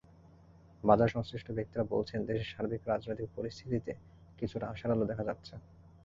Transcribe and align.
বাজারসংশ্লিষ্ট 0.83 1.47
ব্যক্তিরা 1.51 1.83
বলছেন, 1.93 2.19
দেশের 2.25 2.49
সার্বিক 2.51 2.81
রাজনৈতিক 2.85 3.29
পরিস্থিতিতে 3.35 3.91
কিছুটা 4.39 4.65
আশার 4.67 4.93
আলো 4.93 5.05
দেখা 5.05 5.23
যাচ্ছে। 5.29 5.53